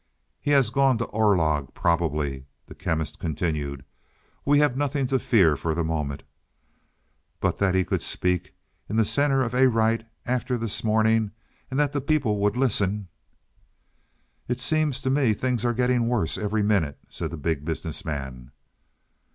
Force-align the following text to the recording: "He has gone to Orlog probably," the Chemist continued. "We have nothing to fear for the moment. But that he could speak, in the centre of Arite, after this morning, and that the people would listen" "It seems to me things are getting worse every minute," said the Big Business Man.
"He 0.39 0.49
has 0.49 0.71
gone 0.71 0.97
to 0.97 1.05
Orlog 1.09 1.75
probably," 1.75 2.47
the 2.65 2.73
Chemist 2.73 3.19
continued. 3.19 3.85
"We 4.43 4.57
have 4.57 4.75
nothing 4.75 5.05
to 5.05 5.19
fear 5.19 5.55
for 5.55 5.75
the 5.75 5.83
moment. 5.83 6.23
But 7.39 7.59
that 7.59 7.75
he 7.75 7.83
could 7.85 8.01
speak, 8.01 8.55
in 8.89 8.95
the 8.95 9.05
centre 9.05 9.43
of 9.43 9.53
Arite, 9.53 10.07
after 10.25 10.57
this 10.57 10.83
morning, 10.83 11.33
and 11.69 11.79
that 11.79 11.91
the 11.91 12.01
people 12.01 12.39
would 12.39 12.57
listen" 12.57 13.09
"It 14.47 14.59
seems 14.59 15.03
to 15.03 15.11
me 15.11 15.35
things 15.35 15.63
are 15.63 15.71
getting 15.71 16.07
worse 16.07 16.35
every 16.35 16.63
minute," 16.63 16.97
said 17.07 17.29
the 17.29 17.37
Big 17.37 17.63
Business 17.63 18.03
Man. 18.03 18.49